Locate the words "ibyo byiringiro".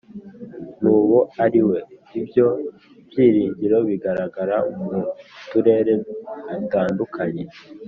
2.19-3.77